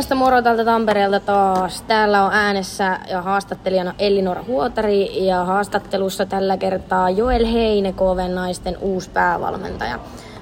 [0.00, 1.82] Morjesta moro täältä Tampereelta taas.
[1.82, 8.78] Täällä on äänessä ja haastattelijana Elinora Huotari ja haastattelussa tällä kertaa Joel Heine, KV naisten
[8.80, 9.98] uusi päävalmentaja.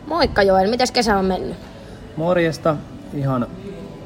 [0.07, 1.57] Moikka Joel, mitäs kesä on mennyt?
[2.17, 2.77] Morjesta,
[3.15, 3.47] ihan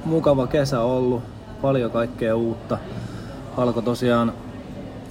[0.04, 1.22] mukava kesä ollut,
[1.62, 2.78] paljon kaikkea uutta.
[3.56, 4.32] Alkoi tosiaan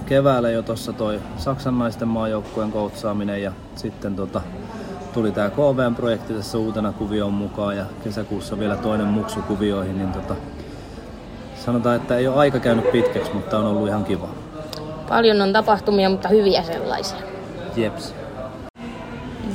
[0.06, 4.40] keväällä jo tuossa toi Saksan naisten maajoukkueen koutsaaminen ja sitten tota,
[5.12, 10.34] tuli tämä KVM-projekti tässä uutena kuvioon mukaan ja kesäkuussa vielä toinen muksu kuvioihin, niin tota,
[11.64, 14.28] sanotaan, että ei ole aika käynyt pitkäksi, mutta on ollut ihan kiva.
[15.08, 17.18] Paljon on tapahtumia, mutta hyviä sellaisia.
[17.76, 18.14] Jeps.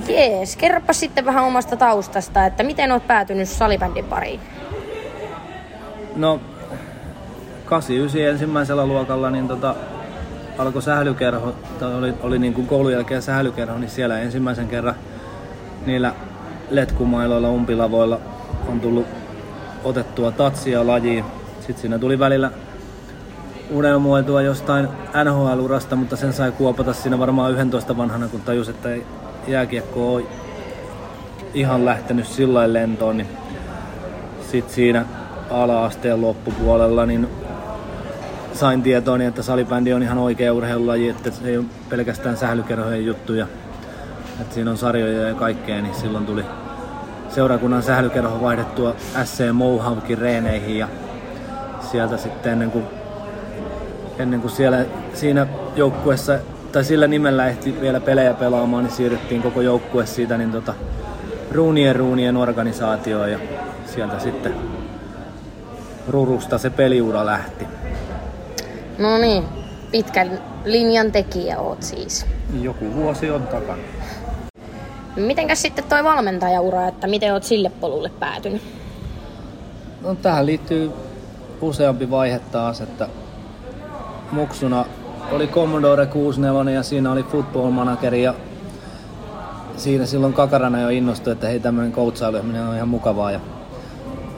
[0.07, 4.39] Jees, kerropa sitten vähän omasta taustasta, että miten olet päätynyt salibändin pariin?
[6.15, 6.39] No,
[7.65, 9.75] 89 ensimmäisellä luokalla niin tota,
[10.57, 14.95] alkoi sählykerho, tai oli, oli niin kuin koulun jälkeen sählykerho, niin siellä ensimmäisen kerran
[15.85, 16.13] niillä
[16.69, 18.19] letkumailoilla, umpilavoilla
[18.67, 19.05] on tullut
[19.83, 21.25] otettua tatsia lajiin.
[21.59, 22.51] Sitten siinä tuli välillä
[23.71, 24.87] unelmoitua jostain
[25.23, 29.05] NHL-urasta, mutta sen sai kuopata siinä varmaan 11 vanhana, kun tajus, että ei
[29.47, 30.23] jääkiekko ole
[31.53, 33.27] ihan lähtenyt sillä lentoon, niin
[34.51, 35.05] sitten siinä
[35.49, 37.27] ala-asteen loppupuolella niin
[38.53, 43.47] sain tietoa, että salibändi on ihan oikea urheilulaji, että se ei ole pelkästään sählykerhojen juttuja
[44.41, 46.45] että siinä on sarjoja ja kaikkea, niin silloin tuli
[47.29, 50.87] seurakunnan sählykerho vaihdettua SC Mouhavkin reeneihin ja
[51.91, 52.85] sieltä sitten ennen kuin,
[54.19, 56.39] ennen kuin siellä, siinä joukkuessa
[56.71, 60.73] tai sillä nimellä ehti vielä pelejä pelaamaan, niin siirryttiin koko joukkue siitä niin tota,
[61.51, 63.39] ruunien ruunien organisaatioon ja
[63.85, 64.55] sieltä sitten
[66.07, 67.67] Rurusta se peliura lähti.
[68.97, 69.43] No niin,
[69.91, 72.25] pitkän linjan tekijä oot siis.
[72.61, 73.83] Joku vuosi on takana.
[75.17, 78.61] Mitenkäs sitten toi valmentajaura, että miten oot sille polulle päätynyt?
[80.01, 80.91] No tähän liittyy
[81.61, 83.09] useampi vaihe taas, että
[84.31, 84.85] muksuna
[85.31, 88.33] oli Commodore 64 ja siinä oli Football Manager ja
[89.77, 93.39] siinä silloin kakarana jo innostui, että hei tämmöinen coachailu on ihan mukavaa ja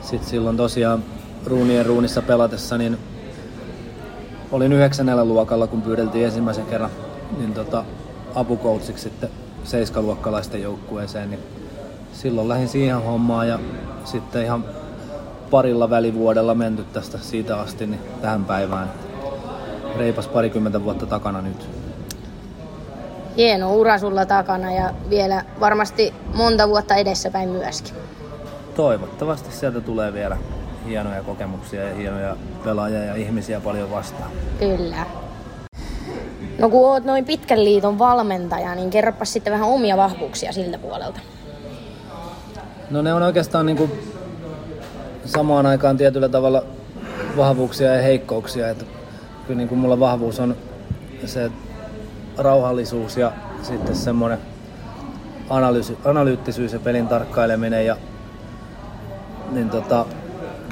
[0.00, 1.04] sitten silloin tosiaan
[1.46, 2.98] ruunien ruunissa pelatessa niin
[4.52, 6.90] olin yhdeksännellä luokalla, kun pyydeltiin ensimmäisen kerran
[7.38, 7.84] niin tota,
[8.34, 9.30] apukoutsiksi sitten
[9.64, 11.40] seiskaluokkalaisten joukkueeseen, niin
[12.12, 13.58] silloin lähdin siihen hommaan ja
[14.04, 14.64] sitten ihan
[15.50, 18.92] parilla välivuodella menty tästä siitä asti niin tähän päivään.
[19.98, 21.68] Reipas parikymmentä vuotta takana nyt.
[23.36, 27.94] Hieno ura sulla takana ja vielä varmasti monta vuotta edessäpäin myöskin.
[28.76, 30.36] Toivottavasti sieltä tulee vielä
[30.86, 34.30] hienoja kokemuksia ja hienoja pelaajia ja ihmisiä paljon vastaan.
[34.58, 35.06] Kyllä.
[36.60, 41.20] No kun oot noin pitkän liiton valmentaja, niin kerropa sitten vähän omia vahvuuksia siltä puolelta.
[42.90, 43.92] No ne on oikeastaan niin kuin
[45.24, 46.62] samaan aikaan tietyllä tavalla
[47.36, 48.68] vahvuuksia ja heikkouksia.
[48.68, 48.84] Että
[49.46, 50.56] kyllä niin kuin mulla vahvuus on
[51.24, 51.50] se
[52.38, 53.32] rauhallisuus ja
[53.62, 54.38] sitten semmoinen
[55.50, 57.96] analyysi, analyyttisyys ja pelin tarkkaileminen ja
[59.50, 60.06] niin tota,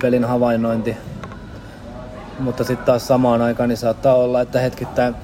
[0.02, 0.96] pelin havainnointi.
[2.38, 5.14] Mutta sitten taas samaan aikaan niin saattaa olla, että hetkittäin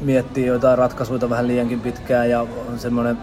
[0.00, 3.18] miettii jotain ratkaisuja vähän liiankin pitkään ja on semmoinen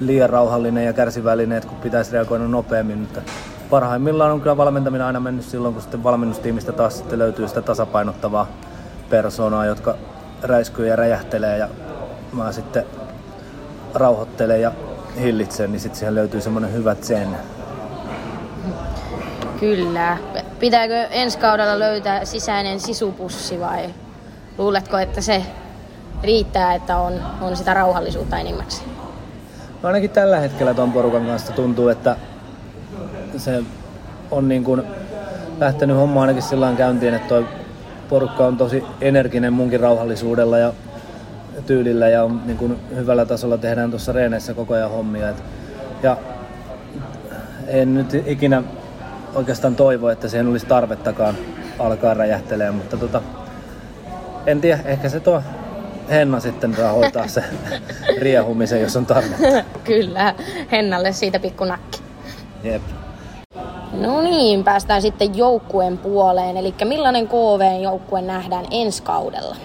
[0.00, 2.98] liian rauhallinen ja kärsivällinen, että kun pitäisi reagoida nopeammin.
[2.98, 3.20] Mutta
[3.70, 8.46] parhaimmillaan on kyllä valmentaminen aina mennyt silloin, kun sitten valmennustiimistä taas sitten löytyy sitä tasapainottavaa
[9.10, 9.94] persoonaa, jotka
[10.42, 11.68] räiskyy ja räjähtelee ja
[12.32, 12.84] mä sitten
[13.94, 14.72] rauhoittelen ja
[15.20, 17.36] hillitsen, niin sitten siihen löytyy semmoinen hyvä zen.
[19.60, 20.18] Kyllä.
[20.58, 23.94] Pitääkö ensi kaudella löytää sisäinen sisupussi vai
[24.58, 25.42] luuletko, että se
[26.24, 28.88] riittää, että on, on sitä rauhallisuutta enimmäkseen?
[29.82, 32.16] No ainakin tällä hetkellä tuon porukan kanssa tuntuu, että
[33.36, 33.62] se
[34.30, 34.82] on niin kuin
[35.58, 37.46] lähtenyt homma ainakin sillä käyntiin, että toi
[38.08, 40.72] porukka on tosi energinen munkin rauhallisuudella ja
[41.66, 45.28] tyylillä ja on niin kuin hyvällä tasolla tehdään tuossa reeneissä koko ajan hommia.
[45.28, 45.42] Et,
[46.02, 46.16] ja
[47.66, 48.62] en nyt ikinä
[49.34, 51.34] oikeastaan toivo, että siihen olisi tarvettakaan
[51.78, 53.22] alkaa räjähtelee, mutta tota,
[54.46, 55.42] en tiedä, ehkä se tuo
[56.10, 57.44] Henna sitten rahoittaa se
[58.18, 59.64] riehumisen, jos on tarve.
[59.84, 60.34] Kyllä,
[60.72, 62.00] Hennalle siitä pikku nakki.
[62.62, 62.82] Jep.
[64.00, 66.56] No niin, päästään sitten joukkueen puoleen.
[66.56, 69.56] Eli millainen KV-joukkue nähdään ensi kaudella?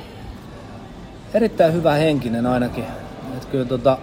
[1.34, 2.84] Erittäin hyvä henkinen ainakin.
[3.38, 3.98] Et kyllä tota,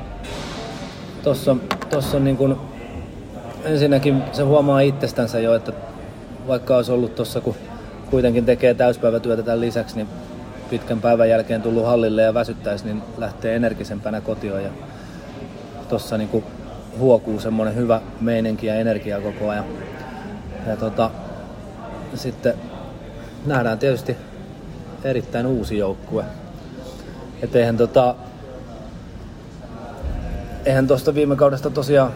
[1.23, 1.57] tossa,
[1.91, 2.61] tossa on niin kun,
[3.65, 5.73] ensinnäkin se huomaa itsestänsä jo, että
[6.49, 7.55] vaikka olisi ollut tuossa, kun
[8.11, 10.09] kuitenkin tekee täyspäivätyötä tämän lisäksi, niin
[10.71, 14.63] pitkän päivän jälkeen tullut hallille ja väsyttäisi, niin lähtee energisempänä kotioon.
[14.63, 14.71] Ja
[15.89, 16.45] tossa niin
[16.99, 19.65] huokuu semmoinen hyvä meininki ja energia koko ajan.
[20.67, 21.11] Ja tota,
[22.15, 22.55] sitten
[23.47, 24.17] nähdään tietysti
[25.05, 26.25] erittäin uusi joukkue.
[27.43, 28.15] Et eihän tota,
[30.65, 32.13] eihän tuosta viime kaudesta tosiaan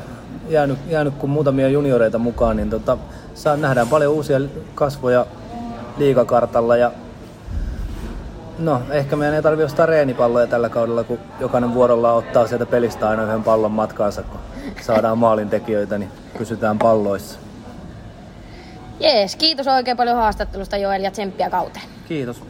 [0.48, 2.98] jäänyt, jäänyt kuin muutamia junioreita mukaan, niin tota,
[3.34, 4.40] saa, nähdään paljon uusia
[4.74, 5.26] kasvoja
[5.96, 6.92] liikakartalla ja
[8.60, 13.08] No, ehkä meidän ei tarvitse ostaa reenipalloja tällä kaudella, kun jokainen vuorolla ottaa sieltä pelistä
[13.08, 14.40] aina yhden pallon matkaansa, kun
[14.82, 17.38] saadaan maalintekijöitä, niin pysytään palloissa.
[19.00, 21.84] Jees, kiitos oikein paljon haastattelusta Joel ja tsemppiä kauteen.
[22.08, 22.42] Kiitos.